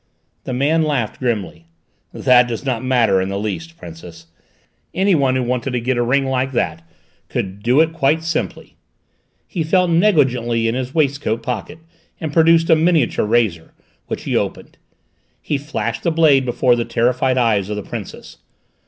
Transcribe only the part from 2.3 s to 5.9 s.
does not matter in the least, Princess. Anyone who wanted to